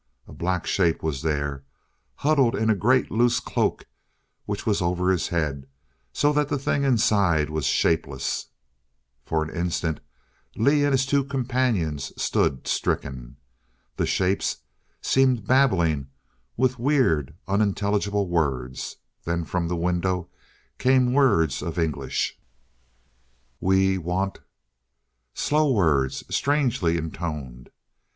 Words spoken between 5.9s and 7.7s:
so that the thing inside was